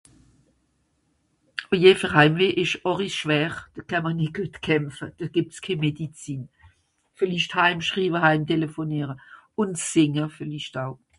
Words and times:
ojé 1.75 1.91
fer 2.03 2.13
heim 2.13 2.33
weh 2.39 2.55
esch 2.63 2.77
hòrich 2.85 3.17
schwer 3.17 3.53
kämmr 3.91 4.13
nìt 4.17 4.33
guet 4.35 4.55
kämpfe 4.65 5.05
do 5.17 5.25
gebt 5.35 5.51
es 5.53 5.63
keh 5.65 5.79
medizin 5.83 6.41
villicht 7.17 7.51
haim 7.57 7.79
schrive 7.87 8.17
haim 8.25 8.43
telephoniere 8.51 9.15
ùn 9.61 9.71
sìnge 9.89 10.25
villicht 10.37 10.75
aw 10.83 10.91